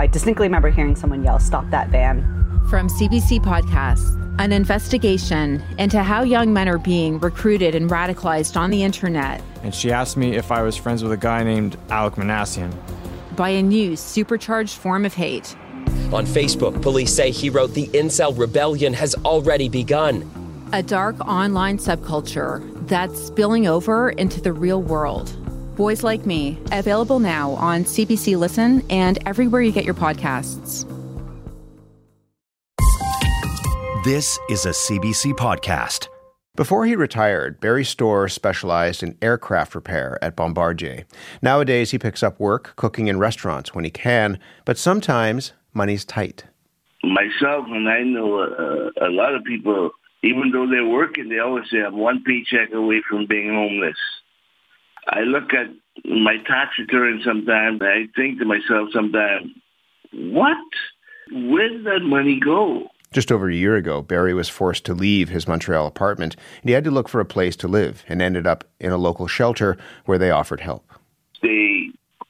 [0.00, 2.22] I distinctly remember hearing someone yell, Stop that van.
[2.70, 8.70] From CBC Podcasts, an investigation into how young men are being recruited and radicalized on
[8.70, 9.42] the internet.
[9.64, 12.72] And she asked me if I was friends with a guy named Alek Minassian.
[13.34, 15.56] By a new supercharged form of hate.
[16.12, 20.30] On Facebook, police say he wrote the incel rebellion has already begun.
[20.72, 25.34] A dark online subculture that's spilling over into the real world.
[25.78, 30.84] Boys Like Me, available now on CBC Listen and everywhere you get your podcasts.
[34.04, 36.08] This is a CBC podcast.
[36.56, 41.04] Before he retired, Barry Storr specialized in aircraft repair at Bombardier.
[41.42, 46.42] Nowadays, he picks up work cooking in restaurants when he can, but sometimes money's tight.
[47.04, 49.92] Myself, and I know uh, a lot of people,
[50.24, 53.96] even though they're working, they always say, I'm one paycheck away from being homeless.
[55.10, 55.68] I look at
[56.04, 59.50] my tax return sometimes, and I think to myself sometimes,
[60.12, 60.56] what?
[61.32, 62.88] Where did that money go?
[63.12, 66.72] Just over a year ago, Barry was forced to leave his Montreal apartment, and he
[66.72, 69.78] had to look for a place to live and ended up in a local shelter
[70.04, 70.92] where they offered help.
[71.42, 71.88] They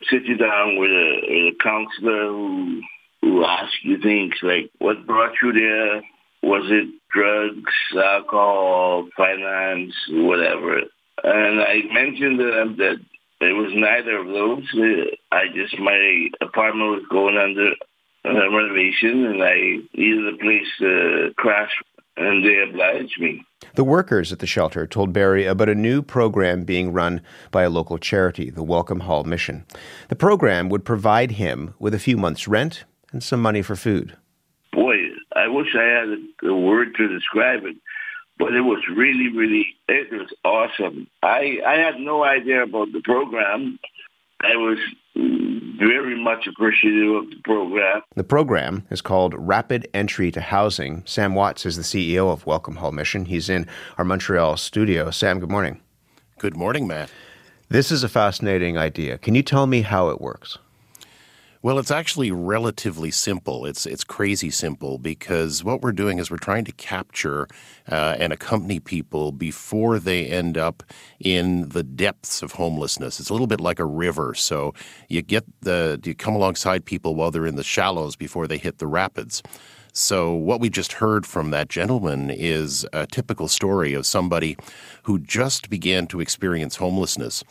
[0.08, 2.80] sit you down with a, with a counselor who,
[3.22, 6.02] who asks you things like, what brought you there?
[6.42, 10.82] Was it drugs, alcohol, finance, whatever?
[11.24, 12.96] And I mentioned to them that
[13.40, 14.64] it was neither of those.
[15.30, 17.72] I just, my apartment was going under
[18.24, 21.70] uh, renovation and I needed a place to crash
[22.16, 23.44] and they obliged me.
[23.74, 27.22] The workers at the shelter told Barry about a new program being run
[27.52, 29.64] by a local charity, the Welcome Hall Mission.
[30.08, 34.16] The program would provide him with a few months' rent and some money for food.
[34.72, 34.96] Boy,
[35.36, 37.76] I wish I had a, a word to describe it
[38.38, 41.06] but it was really, really, it was awesome.
[41.22, 43.78] I, I had no idea about the program.
[44.40, 44.78] I was
[45.16, 48.02] very much appreciative of the program.
[48.14, 51.02] The program is called Rapid Entry to Housing.
[51.06, 53.24] Sam Watts is the CEO of Welcome Hall Mission.
[53.24, 53.66] He's in
[53.96, 55.10] our Montreal studio.
[55.10, 55.80] Sam, good morning.
[56.38, 57.10] Good morning, Matt.
[57.68, 59.18] This is a fascinating idea.
[59.18, 60.58] Can you tell me how it works?
[61.60, 63.66] Well, it's actually relatively simple.
[63.66, 67.48] It's it's crazy simple because what we're doing is we're trying to capture
[67.90, 70.84] uh, and accompany people before they end up
[71.18, 73.18] in the depths of homelessness.
[73.18, 74.34] It's a little bit like a river.
[74.34, 74.72] So
[75.08, 78.78] you get the you come alongside people while they're in the shallows before they hit
[78.78, 79.42] the rapids.
[79.92, 84.56] So, what we just heard from that gentleman is a typical story of somebody
[85.02, 87.42] who just began to experience homelessness.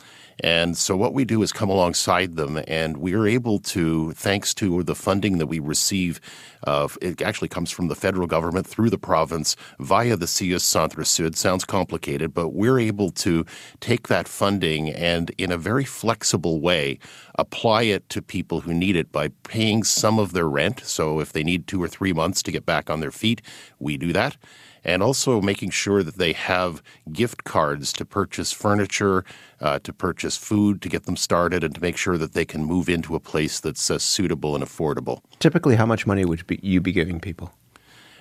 [0.41, 4.53] And so, what we do is come alongside them, and we are able to, thanks
[4.55, 6.21] to the funding that we receive,
[6.65, 11.03] uh, it actually comes from the federal government through the province via the CIUSSS Centre
[11.03, 11.35] Sud.
[11.35, 13.45] Sounds complicated, but we're able to
[13.79, 16.99] take that funding and, in a very flexible way,
[17.35, 20.81] apply it to people who need it by paying some of their rent.
[20.81, 23.41] So, if they need two or three months to get back on their feet,
[23.79, 24.37] we do that
[24.83, 29.23] and also making sure that they have gift cards to purchase furniture,
[29.61, 32.63] uh, to purchase food, to get them started, and to make sure that they can
[32.63, 35.21] move into a place that's uh, suitable and affordable.
[35.39, 37.53] Typically, how much money would you be giving people?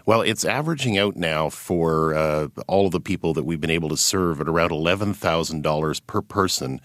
[0.06, 3.88] Well, it's averaging out now for uh, all of the people that we've been able
[3.88, 6.80] to serve at around $11,000 per person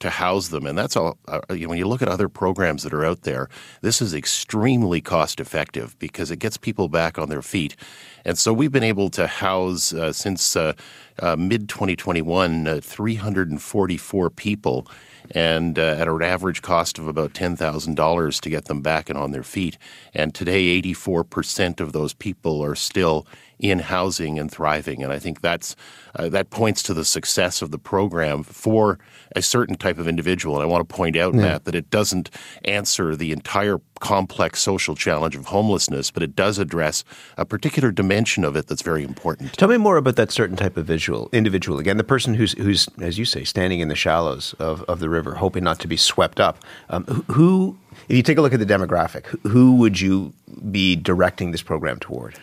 [0.00, 0.66] to house them.
[0.66, 1.16] And that's all.
[1.28, 3.48] Uh, you know, when you look at other programs that are out there,
[3.80, 7.76] this is extremely cost effective because it gets people back on their feet.
[8.24, 10.72] And so we've been able to house uh, since uh,
[11.20, 14.86] uh mid 2021 uh, 344 people
[15.32, 19.30] and uh, at an average cost of about $10,000 to get them back and on
[19.30, 19.78] their feet.
[20.14, 23.26] And today, 84% of those people are still
[23.60, 25.02] in housing and thriving.
[25.02, 25.76] And I think that's
[26.16, 28.98] uh, that points to the success of the program for
[29.36, 30.56] a certain type of individual.
[30.56, 31.42] And I want to point out, yeah.
[31.42, 32.30] Matt, that it doesn't
[32.64, 37.04] answer the entire complex social challenge of homelessness, but it does address
[37.36, 39.52] a particular dimension of it that's very important.
[39.52, 41.78] Tell me more about that certain type of visual individual.
[41.78, 45.08] Again, the person who's who's, as you say, standing in the shallows of, of the
[45.08, 46.58] river, hoping not to be swept up.
[46.88, 47.78] Um, who,
[48.08, 50.32] if you take a look at the demographic, who would you
[50.70, 52.36] be directing this program toward?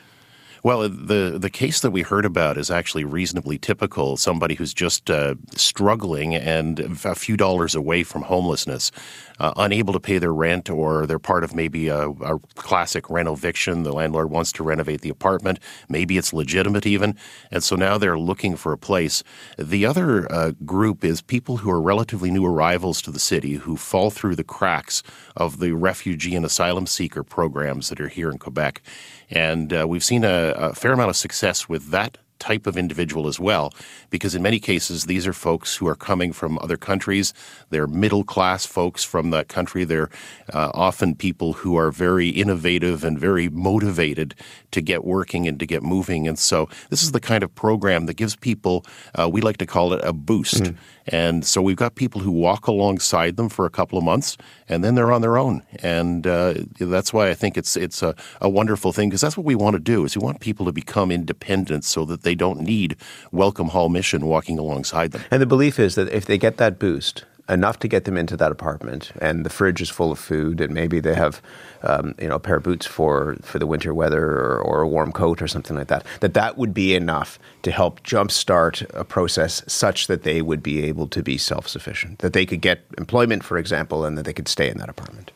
[0.64, 4.18] Well, the the case that we heard about is actually reasonably typical.
[4.18, 8.92] Somebody who's just uh, struggling and a few dollars away from homelessness,
[9.40, 13.28] uh, unable to pay their rent, or they're part of maybe a, a classic rent
[13.28, 13.84] eviction.
[13.84, 15.60] The landlord wants to renovate the apartment.
[15.90, 17.16] Maybe it's legitimate even,
[17.52, 19.24] and so now they're looking for a place.
[19.58, 23.78] The other uh, group is people who are relatively new arrivals to the city who
[23.78, 25.04] fall through the cracks
[25.36, 28.82] of the refugee and asylum seeker programs that are here in Quebec.
[29.30, 33.28] And uh, we've seen a, a, fair amount of success with that type of individual
[33.28, 33.74] as well,
[34.10, 37.34] because in many cases, these are folks who are coming from other countries.
[37.70, 39.84] They're middle class folks from that country.
[39.84, 40.10] They're
[40.54, 44.36] uh, often people who are very innovative and very motivated
[44.72, 46.28] to get working and to get moving.
[46.28, 48.86] And so, this is the kind of program that gives people,
[49.16, 50.64] uh, we like to call it a boost.
[50.64, 50.76] Mm.
[51.08, 54.38] And so, we've got people who walk alongside them for a couple of months,
[54.70, 55.64] and then they're on their own.
[55.82, 59.46] And uh, that's why I think it's it's a, a wonderful thing because that's what
[59.46, 62.60] we want to do is we want people to become independent so that they don't
[62.60, 62.98] need
[63.32, 65.24] Welcome Hall Mission walking alongside them.
[65.32, 68.36] And the belief is that if they get that boost, enough to get them into
[68.36, 71.42] that apartment, and the fridge is full of food, and maybe they have,
[71.84, 74.88] um, you know, a pair of boots for, for the winter weather or, or, a
[74.90, 76.06] warm coat or something like that.
[76.20, 80.84] That that would be enough to help jumpstart a process such that they would be
[80.84, 84.34] able to be self sufficient, that they could get employment, for example, and that they
[84.34, 85.32] could stay in that apartment.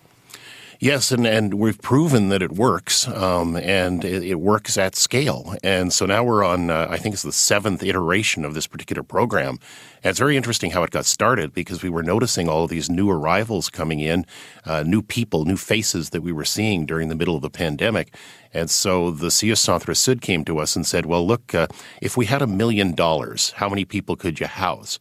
[0.83, 5.53] Yes, and, and we've proven that it works, um, and it, it, works at scale.
[5.63, 9.03] And so now we're on, uh, I think it's the seventh iteration of this particular
[9.03, 9.59] program.
[10.03, 12.89] And it's very interesting how it got started because we were noticing all of these
[12.89, 14.25] new arrivals coming in,
[14.65, 18.15] uh, new people, new faces that we were seeing during the middle of the pandemic.
[18.51, 21.67] And so the Centre Sud came to us and said, well, look, uh,
[22.01, 24.97] if we had a million dollars, how many people could you house?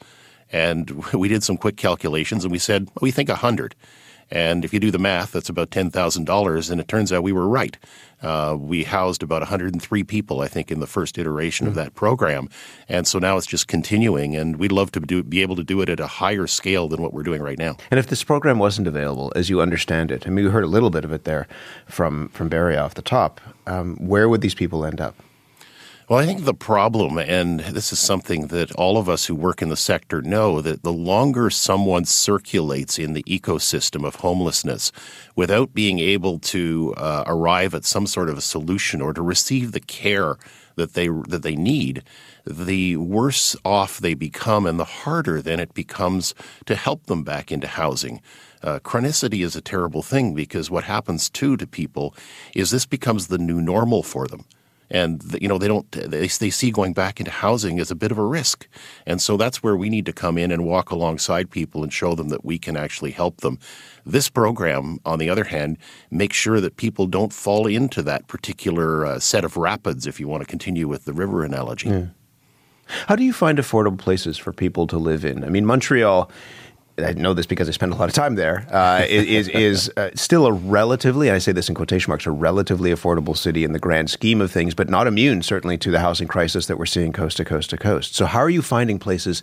[0.53, 3.75] And we did some quick calculations and we said, we think a hundred.
[4.31, 6.71] And if you do the math, that's about $10,000.
[6.71, 7.77] And it turns out we were right.
[8.23, 11.79] Uh, we housed about 103 people, I think, in the first iteration mm-hmm.
[11.79, 12.49] of that program.
[12.88, 14.37] And so now it's just continuing.
[14.37, 17.03] And we'd love to do, be able to do it at a higher scale than
[17.03, 17.77] what we're doing right now.
[17.91, 20.69] And if this program wasn't available, as you understand it, I mean, we heard a
[20.69, 21.49] little bit of it there
[21.87, 25.17] from, from Barry off the top, um, where would these people end up?
[26.11, 29.62] Well, I think the problem, and this is something that all of us who work
[29.62, 34.91] in the sector know, that the longer someone circulates in the ecosystem of homelessness
[35.37, 39.71] without being able to uh, arrive at some sort of a solution or to receive
[39.71, 40.35] the care
[40.75, 42.03] that they that they need,
[42.45, 46.35] the worse off they become, and the harder then it becomes
[46.67, 48.21] to help them back into housing.
[48.65, 52.17] Uh, chronicity is a terrible thing because what happens too to people
[52.53, 54.45] is this becomes the new normal for them
[54.90, 58.10] and you know they don't they, they see going back into housing as a bit
[58.10, 58.66] of a risk.
[59.06, 62.14] And so that's where we need to come in and walk alongside people and show
[62.14, 63.58] them that we can actually help them.
[64.04, 65.78] This program on the other hand
[66.10, 70.26] makes sure that people don't fall into that particular uh, set of rapids if you
[70.28, 71.88] want to continue with the river analogy.
[71.88, 72.06] Yeah.
[73.06, 75.44] how do you find affordable places for people to live in?
[75.44, 76.31] I mean montreal
[77.05, 78.67] I know this because I spend a lot of time there.
[78.70, 82.31] Uh, is is uh, still a relatively, and I say this in quotation marks, a
[82.31, 86.00] relatively affordable city in the grand scheme of things, but not immune certainly to the
[86.00, 88.14] housing crisis that we're seeing coast to coast to coast.
[88.14, 89.43] So, how are you finding places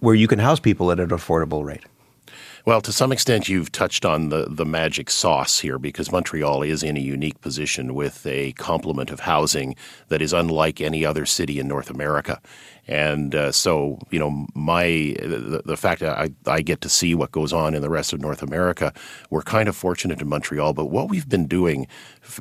[0.00, 1.84] where you can house people at an affordable rate?
[2.64, 6.84] Well, to some extent, you've touched on the, the magic sauce here because Montreal is
[6.84, 9.74] in a unique position with a complement of housing
[10.08, 12.40] that is unlike any other city in North America.
[12.88, 17.14] And uh, so, you know, my the, the fact that I, I get to see
[17.14, 18.92] what goes on in the rest of North America,
[19.30, 20.72] we're kind of fortunate in Montreal.
[20.72, 21.86] But what we've been doing,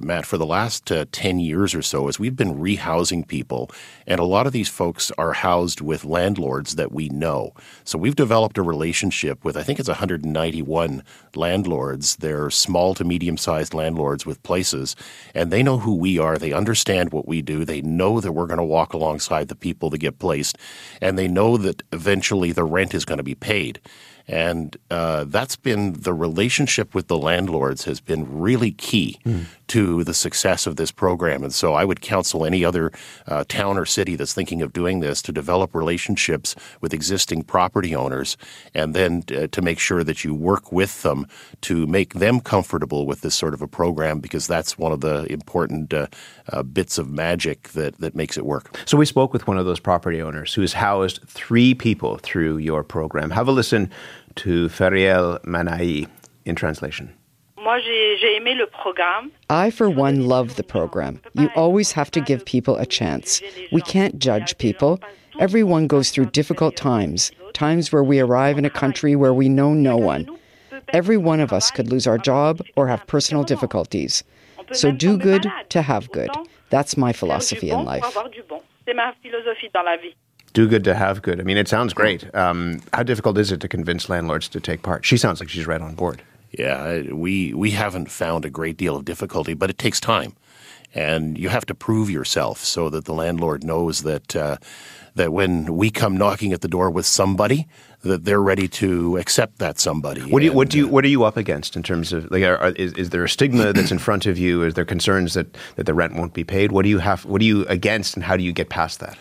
[0.01, 3.69] Matt, for the last uh, 10 years or so is we've been rehousing people.
[4.07, 7.53] And a lot of these folks are housed with landlords that we know.
[7.83, 11.03] So we've developed a relationship with, I think it's 191
[11.35, 12.15] landlords.
[12.15, 14.95] They're small to medium sized landlords with places.
[15.35, 16.39] And they know who we are.
[16.39, 17.63] They understand what we do.
[17.63, 20.57] They know that we're going to walk alongside the people that get places placed,
[21.01, 23.81] and they know that eventually the rent is going to be paid.
[24.31, 29.43] And uh, that's been the relationship with the landlords has been really key mm.
[29.67, 31.43] to the success of this program.
[31.43, 32.93] And so I would counsel any other
[33.27, 37.93] uh, town or city that's thinking of doing this to develop relationships with existing property
[37.93, 38.38] owners
[38.73, 41.27] and then uh, to make sure that you work with them
[41.61, 45.29] to make them comfortable with this sort of a program because that's one of the
[45.29, 46.07] important uh,
[46.53, 48.77] uh, bits of magic that, that makes it work.
[48.85, 52.59] So we spoke with one of those property owners who has housed three people through
[52.59, 53.31] your program.
[53.31, 53.91] Have a listen
[54.35, 56.07] to Feriel Manai
[56.45, 57.13] in translation.
[59.50, 61.21] I, for one, love the program.
[61.33, 63.41] You always have to give people a chance.
[63.71, 65.00] We can't judge people.
[65.39, 69.73] Everyone goes through difficult times, times where we arrive in a country where we know
[69.73, 70.27] no one.
[70.89, 74.23] Every one of us could lose our job or have personal difficulties.
[74.71, 76.31] So do good to have good.
[76.69, 78.03] That's my philosophy in life
[80.53, 81.39] do good to have good.
[81.39, 82.34] I mean, it sounds great.
[82.36, 85.05] Um, how difficult is it to convince landlords to take part?
[85.05, 86.22] She sounds like she's right on board.
[86.51, 90.36] Yeah, we we haven't found a great deal of difficulty, but it takes time,
[90.93, 94.58] and you have to prove yourself so that the landlord knows that uh,
[95.15, 97.67] that when we come knocking at the door with somebody,
[98.01, 100.22] that they're ready to accept that somebody.
[100.22, 102.29] What do you, and, what do you, what are you up against in terms of
[102.31, 104.63] like, are, is, is there a stigma that's in front of you?
[104.63, 106.72] Is there concerns that, that the rent won't be paid?
[106.72, 107.25] What do you have?
[107.25, 109.17] What are you against, and how do you get past that?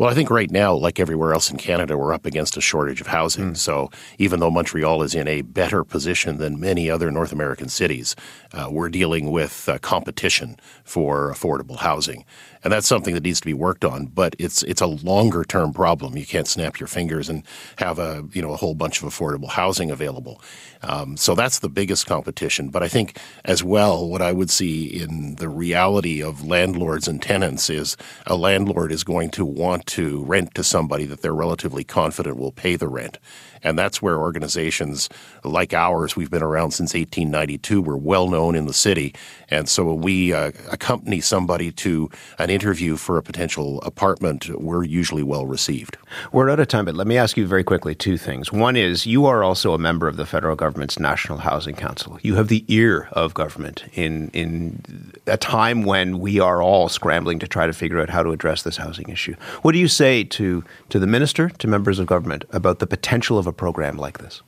[0.00, 3.02] Well, I think right now, like everywhere else in Canada, we're up against a shortage
[3.02, 3.50] of housing.
[3.50, 3.56] Mm.
[3.58, 8.16] So even though Montreal is in a better position than many other North American cities,
[8.54, 12.24] uh, we're dealing with uh, competition for affordable housing
[12.62, 14.06] and that's something that needs to be worked on.
[14.06, 16.16] But it's it's a longer term problem.
[16.16, 17.42] You can't snap your fingers and
[17.76, 20.42] have a you know a whole bunch of affordable housing available.
[20.82, 22.70] Um, so that's the biggest competition.
[22.70, 27.20] But I think as well, what I would see in the reality of landlords and
[27.20, 31.84] tenants is a landlord is going to want to rent to somebody that they're relatively
[31.84, 33.18] confident will pay the rent.
[33.62, 35.08] And that's where organizations
[35.44, 39.14] like ours, we've been around since 1892, we're well known in the city.
[39.48, 45.22] And so we uh, accompany somebody to an interview for a potential apartment, we're usually
[45.22, 45.96] well received.
[46.32, 48.52] We're out of time, but let me ask you very quickly two things.
[48.52, 52.18] One is you are also a member of the federal government's National Housing Council.
[52.22, 57.38] You have the ear of government in, in a time when we are all scrambling
[57.38, 59.34] to try to figure out how to address this housing issue.
[59.62, 63.38] What do you say to, to the minister, to members of government, about the potential
[63.38, 64.42] of a program like this?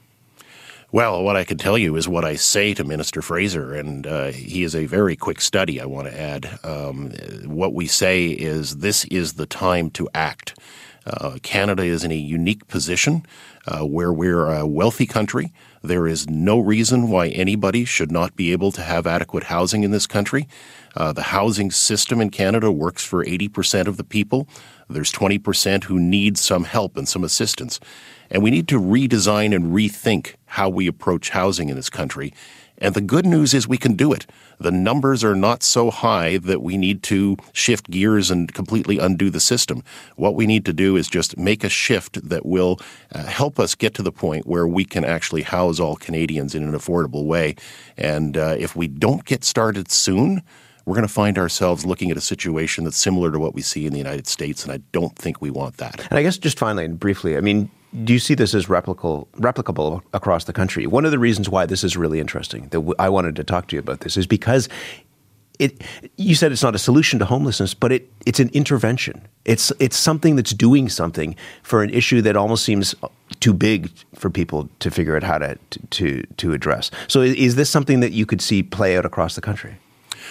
[0.93, 4.27] Well, what I can tell you is what I say to Minister Fraser, and uh,
[4.27, 6.59] he is a very quick study, I want to add.
[6.63, 7.13] Um,
[7.47, 10.55] what we say is this is the time to act.
[11.07, 13.25] Uh, Canada is in a unique position
[13.67, 15.51] uh, where we're a wealthy country.
[15.83, 19.93] There is no reason why anybody should not be able to have adequate housing in
[19.93, 20.47] this country.
[20.95, 24.47] Uh, the housing system in Canada works for 80% of the people.
[24.91, 27.81] There's 20% who need some help and some assistance.
[28.33, 32.33] And we need to redesign and rethink how we approach housing in this country.
[32.79, 34.27] And the good news is we can do it.
[34.59, 39.31] The numbers are not so high that we need to shift gears and completely undo
[39.31, 39.85] the system.
[40.17, 42.81] What we need to do is just make a shift that will
[43.15, 46.65] uh, help us get to the point where we can actually house all Canadians in
[46.65, 47.55] an affordable way.
[47.97, 50.43] And uh, if we don't get started soon,
[50.85, 53.87] we're going to find ourselves looking at a situation that's similar to what we see
[53.87, 56.01] in the United States, and I don't think we want that.
[56.11, 57.71] And I guess just finally and briefly, I mean,
[58.05, 60.87] do you see this as replicable, replicable across the country?
[60.87, 63.77] One of the reasons why this is really interesting that I wanted to talk to
[63.77, 64.69] you about this is because
[65.59, 65.83] it.
[66.17, 69.29] You said it's not a solution to homelessness, but it it's an intervention.
[69.45, 72.95] It's it's something that's doing something for an issue that almost seems
[73.41, 75.59] too big for people to figure out how to
[75.91, 76.91] to to address.
[77.09, 79.77] So is this something that you could see play out across the country?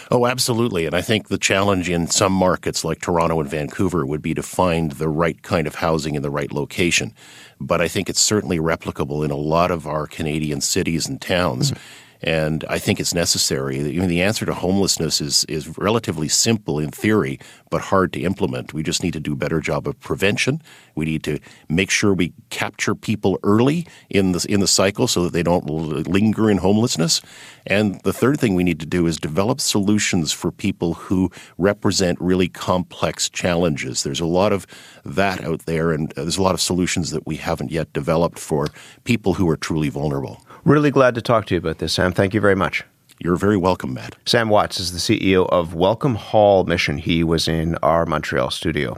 [0.10, 0.86] Oh, absolutely.
[0.86, 4.44] And I think the challenge in some markets like Toronto and Vancouver would be to
[4.44, 7.14] find the right kind of housing in the right location.
[7.60, 11.72] But I think it's certainly replicable in a lot of our Canadian cities and towns.
[11.72, 11.82] Mm-hmm.
[12.24, 13.80] And I think it's necessary.
[13.80, 18.74] Mean, the answer to homelessness is, is relatively simple in theory, but hard to implement.
[18.74, 20.62] We just need to do a better job of prevention.
[20.94, 25.24] We need to make sure we capture people early in the, in the cycle so
[25.24, 27.22] that they don't linger in homelessness.
[27.66, 32.20] And the third thing we need to do is develop solutions for people who represent
[32.22, 34.04] really complex challenges.
[34.04, 34.68] There's a lot of
[35.06, 38.40] that out there, and uh, there's a lot of solutions that we haven't yet developed
[38.40, 38.68] for
[39.04, 40.42] people who are truly vulnerable.
[40.64, 42.14] Really glad to talk to you about this, Sam.
[42.14, 42.84] Thank you very much.
[43.18, 44.16] You're very welcome, Matt.
[44.26, 47.00] Sam Watts is the CEO of Welcome Hall Mission.
[47.00, 48.98] He was in our Montreal studio.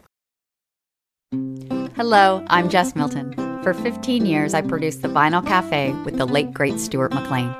[1.95, 3.33] Hello, I'm Jess Milton.
[3.63, 7.55] For 15 years, I produced The Vinyl Cafe with the late, great Stuart McLean.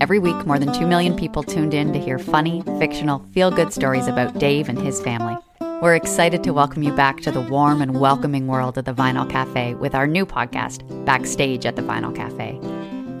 [0.00, 3.72] Every week, more than 2 million people tuned in to hear funny, fictional, feel good
[3.72, 5.36] stories about Dave and his family.
[5.80, 9.28] We're excited to welcome you back to the warm and welcoming world of The Vinyl
[9.30, 12.58] Cafe with our new podcast, Backstage at The Vinyl Cafe.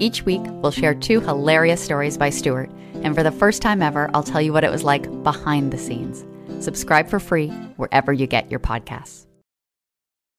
[0.00, 2.68] Each week, we'll share two hilarious stories by Stuart,
[3.02, 5.78] and for the first time ever, I'll tell you what it was like behind the
[5.78, 6.24] scenes.
[6.58, 9.26] Subscribe for free wherever you get your podcasts.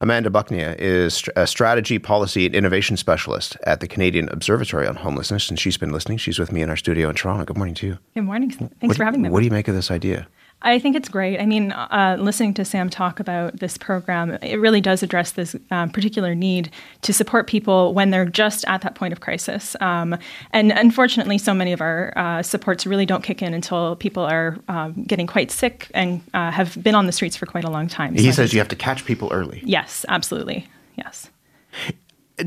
[0.02, 5.50] Amanda Buchnea is a strategy, policy, and innovation specialist at the Canadian Observatory on Homelessness,
[5.50, 6.18] and she's been listening.
[6.18, 7.46] She's with me in our studio in Toronto.
[7.46, 7.98] Good morning to you.
[8.14, 8.52] Good morning.
[8.52, 9.30] Thanks what, for having me.
[9.30, 10.28] What do you make of this idea?
[10.66, 11.40] I think it's great.
[11.40, 15.56] I mean, uh, listening to Sam talk about this program, it really does address this
[15.70, 16.72] um, particular need
[17.04, 19.76] to support people when they're just at that point of crisis.
[19.80, 20.18] Um,
[20.52, 24.58] and unfortunately, so many of our uh, supports really don't kick in until people are
[24.68, 27.88] um, getting quite sick and uh, have been on the streets for quite a long
[27.88, 28.16] time.
[28.16, 29.62] He so says you have to catch people early.
[29.64, 30.68] Yes, absolutely.
[30.96, 31.30] Yes.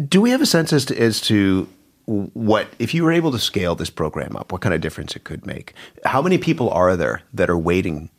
[0.08, 1.68] Do we have a sense as to, as to
[2.08, 5.24] what if you were able to scale this program up what kind of difference it
[5.24, 5.74] could make?
[6.04, 8.10] How many people are there that are waiting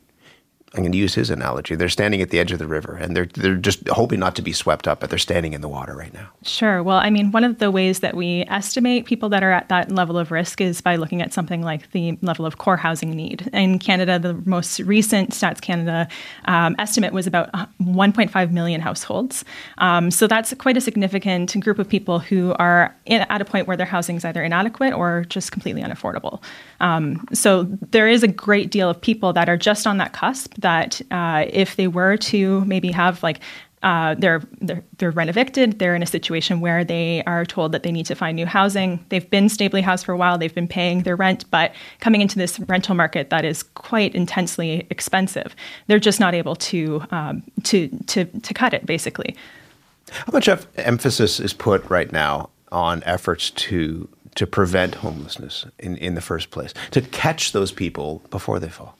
[0.74, 1.74] I'm going to use his analogy.
[1.74, 4.42] They're standing at the edge of the river and they're they're just hoping not to
[4.42, 6.28] be swept up, but they're standing in the water right now.
[6.44, 6.80] Sure.
[6.80, 9.90] Well, I mean, one of the ways that we estimate people that are at that
[9.90, 13.50] level of risk is by looking at something like the level of core housing need.
[13.52, 16.06] In Canada, the most recent Stats Canada
[16.44, 17.50] um, estimate was about
[17.82, 19.44] 1.5 million households.
[19.78, 23.66] Um, so that's quite a significant group of people who are in, at a point
[23.66, 26.40] where their housing is either inadequate or just completely unaffordable.
[26.78, 30.59] Um, so there is a great deal of people that are just on that cusp
[30.60, 33.40] that uh, if they were to maybe have like
[33.82, 35.78] uh, they're, they're they're rent evicted.
[35.78, 39.04] They're in a situation where they are told that they need to find new housing.
[39.08, 40.36] They've been stably housed for a while.
[40.36, 44.86] They've been paying their rent, but coming into this rental market that is quite intensely
[44.90, 49.34] expensive, they're just not able to um, to to to cut it basically.
[50.10, 56.14] How much emphasis is put right now on efforts to to prevent homelessness in, in
[56.14, 58.96] the first place, to catch those people before they fall?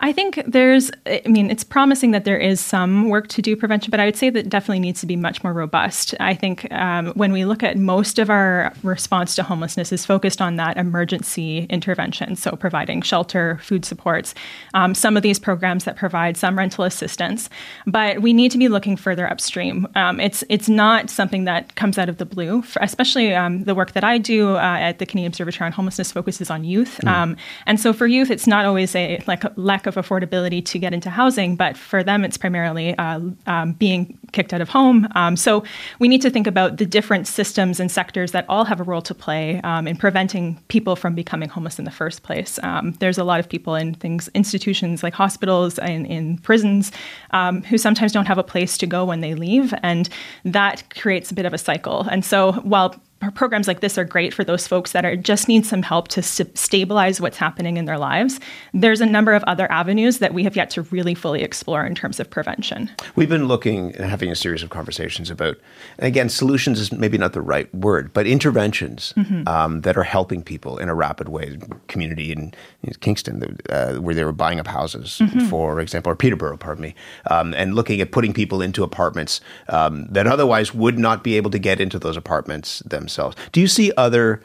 [0.00, 3.90] I think there's, I mean, it's promising that there is some work to do prevention,
[3.90, 6.14] but I would say that definitely needs to be much more robust.
[6.20, 10.40] I think um, when we look at most of our response to homelessness is focused
[10.40, 14.34] on that emergency intervention, so providing shelter, food supports,
[14.74, 17.50] um, some of these programs that provide some rental assistance,
[17.86, 19.86] but we need to be looking further upstream.
[19.96, 23.92] Um, it's it's not something that comes out of the blue, especially um, the work
[23.92, 27.36] that I do uh, at the Canadian Observatory on Homelessness focuses on youth, mm.
[27.66, 30.92] and so for youth, it's not always a like a lack of affordability to get
[30.94, 35.08] into housing, but for them, it's primarily uh, um, being kicked out of home.
[35.14, 35.64] Um, so
[35.98, 39.02] we need to think about the different systems and sectors that all have a role
[39.02, 42.60] to play um, in preventing people from becoming homeless in the first place.
[42.62, 46.92] Um, there's a lot of people in things, institutions like hospitals and in prisons,
[47.30, 50.08] um, who sometimes don't have a place to go when they leave, and
[50.44, 52.02] that creates a bit of a cycle.
[52.10, 52.94] And so while
[53.34, 56.22] programs like this are great for those folks that are just need some help to
[56.22, 58.38] st- stabilize what's happening in their lives.
[58.72, 61.94] There's a number of other avenues that we have yet to really fully explore in
[61.94, 62.90] terms of prevention.
[63.16, 65.56] We've been looking and having a series of conversations about,
[65.98, 69.48] and again, solutions is maybe not the right word, but interventions mm-hmm.
[69.48, 71.58] um, that are helping people in a rapid way.
[71.88, 75.40] Community in, in Kingston, uh, where they were buying up houses, mm-hmm.
[75.48, 76.94] for example, or Peterborough, pardon me,
[77.30, 81.50] um, and looking at putting people into apartments um, that otherwise would not be able
[81.50, 83.36] to get into those apartments themselves themselves.
[83.52, 84.42] Do you see other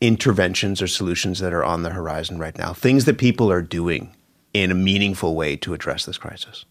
[0.00, 2.72] interventions or solutions that are on the horizon right now?
[2.72, 4.14] Things that people are doing
[4.52, 6.64] in a meaningful way to address this crisis?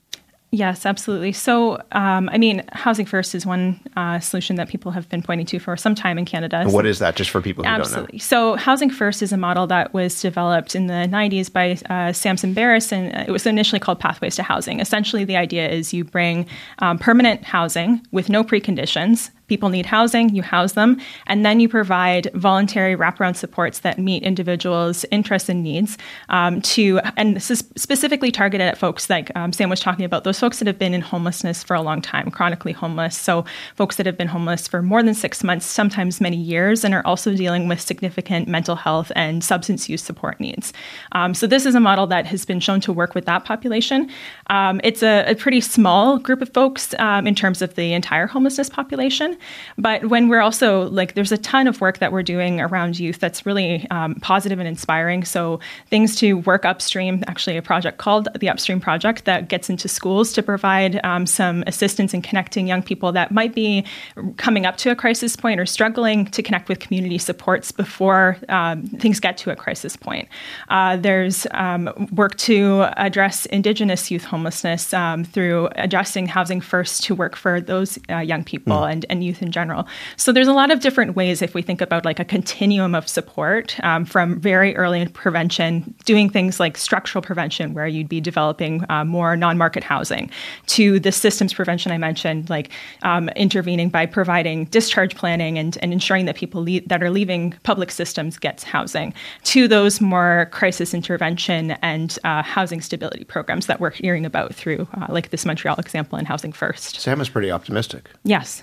[0.54, 1.32] Yes, absolutely.
[1.32, 5.48] So, um, I mean, Housing First is one uh, solution that people have been pointing
[5.48, 6.58] to for some time in Canada.
[6.58, 8.20] And what is that, just for people who absolutely.
[8.20, 8.54] don't know?
[8.54, 12.36] So, Housing First is a model that was developed in the 90s by uh, Sam
[12.36, 14.80] Tsemberis, and it was initially called Pathways to Housing.
[14.80, 16.46] Essentially, the idea is you bring
[16.78, 21.70] um, permanent housing with no preconditions people need housing, you house them, and then you
[21.70, 25.96] provide voluntary wraparound supports that meet individuals' interests and needs.
[26.30, 30.24] Um, to and this is specifically targeted at folks like um, Sam was talking about,
[30.24, 33.16] those folks that have been in homelessness for a long time, chronically homeless.
[33.16, 36.96] So folks that have been homeless for more than six months, sometimes many years, and
[36.96, 40.74] are also dealing with significant mental health and substance use support needs.
[41.12, 44.10] Um, so this is a model that has been shown to work with that population.
[44.48, 48.28] Um, it's a, a, pretty small group of folks um, in terms of the entire
[48.28, 49.38] homelessness population.
[49.78, 53.20] But when we're also like, there's a ton of work that we're doing around youth
[53.20, 55.24] that's really um, positive and inspiring.
[55.24, 59.88] So things to work upstream, actually, a project called the Upstream Project that gets into
[59.88, 63.86] schools to provide um, some assistance in connecting young people that might be
[64.38, 68.84] coming up to a crisis point or struggling to connect with community supports before um,
[68.84, 70.28] things get to a crisis point.
[70.70, 77.16] Uh, there's um, work to address Indigenous youth homelessness um, through addressing housing first to
[77.16, 78.92] work for those uh, young people mm.
[78.92, 79.88] and, and youth in general.
[80.18, 83.08] So there's a lot of different ways if we think about like a continuum of
[83.08, 88.86] support um, from very early prevention, doing things like structural prevention, where you'd be developing
[88.90, 90.30] uh, more non-market housing,
[90.68, 92.72] to the systems prevention I mentioned, like
[93.04, 97.54] um, intervening by providing discharge planning and, and ensuring that people le- that are leaving
[97.64, 103.80] public systems gets housing, to those more crisis intervention and uh, housing stability programs that
[103.80, 107.00] we're hearing about through, uh, like this Montreal example and Housing First.
[107.00, 108.10] Sam is pretty optimistic.
[108.24, 108.62] Yes.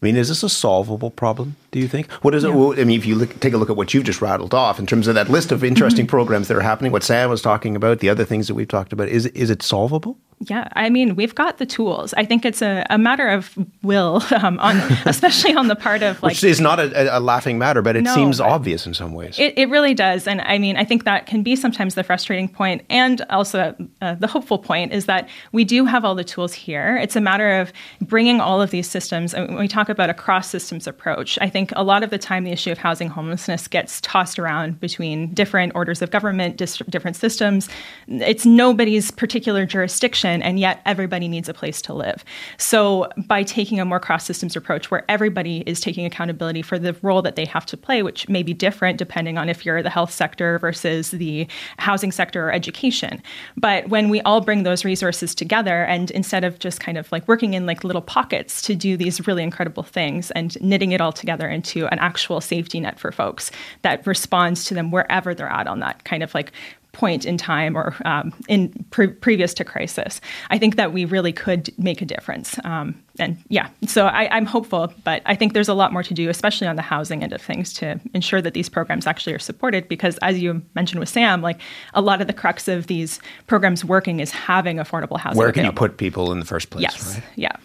[0.00, 0.06] Yeah.
[0.08, 1.56] I mean, is this a solvable problem?
[1.70, 2.10] Do you think?
[2.22, 2.50] What is it?
[2.50, 4.86] I mean, if you look, take a look at what you've just rattled off in
[4.86, 6.10] terms of that list of interesting mm-hmm.
[6.10, 8.92] programs that are happening, what Sam was talking about, the other things that we've talked
[8.92, 10.18] about, is is it solvable?
[10.40, 12.12] Yeah, I mean, we've got the tools.
[12.14, 16.22] I think it's a, a matter of will, um, on, especially on the part of
[16.22, 16.32] like.
[16.32, 19.38] Which is not a, a laughing matter, but it no, seems obvious in some ways.
[19.38, 20.26] It, it really does.
[20.26, 24.14] And I mean, I think that can be sometimes the frustrating point and also uh,
[24.16, 26.98] the hopeful point is that we do have all the tools here.
[26.98, 27.72] It's a matter of
[28.02, 29.32] bringing all of these systems.
[29.32, 32.44] When we talk about a cross systems approach, I think a lot of the time
[32.44, 37.16] the issue of housing homelessness gets tossed around between different orders of government, dis- different
[37.16, 37.70] systems.
[38.06, 42.24] It's nobody's particular jurisdiction and yet everybody needs a place to live.
[42.58, 46.94] So, by taking a more cross systems approach where everybody is taking accountability for the
[47.02, 49.90] role that they have to play, which may be different depending on if you're the
[49.90, 51.46] health sector versus the
[51.78, 53.22] housing sector or education.
[53.56, 57.26] But when we all bring those resources together, and instead of just kind of like
[57.28, 61.12] working in like little pockets to do these really incredible things and knitting it all
[61.12, 63.50] together into an actual safety net for folks
[63.82, 66.52] that responds to them wherever they're at on that kind of like
[66.96, 70.18] point in time or um, in pre- previous to crisis.
[70.48, 72.58] I think that we really could make a difference.
[72.64, 76.14] Um, and yeah, so I, am hopeful, but I think there's a lot more to
[76.14, 79.38] do, especially on the housing end of things, to ensure that these programs actually are
[79.38, 79.88] supported.
[79.88, 81.60] Because as you mentioned with Sam, like
[81.92, 85.36] a lot of the crux of these programs working is having affordable housing.
[85.36, 85.84] Where can available.
[85.84, 86.82] you put people in the first place?
[86.82, 87.24] Yes, right?
[87.36, 87.56] yeah.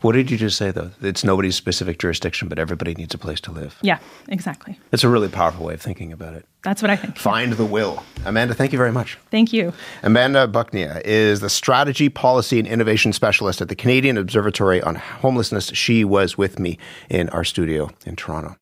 [0.00, 0.90] What did you just say, though?
[1.00, 3.78] It's nobody's specific jurisdiction, but everybody needs a place to live.
[3.82, 4.78] Yeah, exactly.
[4.92, 6.46] It's a really powerful way of thinking about it.
[6.62, 7.16] That's what I think.
[7.16, 8.02] Find the will.
[8.24, 9.18] Amanda, thank you very much.
[9.30, 9.72] Thank you.
[10.02, 15.68] Amanda Buchnea is the Strategy, Policy, and Innovation Specialist at the Canadian Observatory on Homelessness.
[15.68, 16.78] She was with me
[17.08, 18.56] in our studio in Toronto.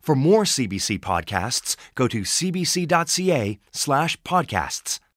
[0.00, 4.98] For more CBC podcasts, go to cbc.ca slash podcasts.